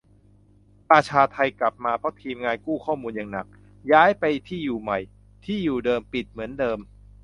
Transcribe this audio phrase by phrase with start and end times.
[0.89, 3.47] ประชาไทกลับมาเพราะทีมงานกู้ข้อมูลอย่างหนัก
[3.91, 4.99] ย้ายไปที่อยู่ใหม่
[5.45, 6.79] ที่อยู่เดิมปิดเหมือนเดิม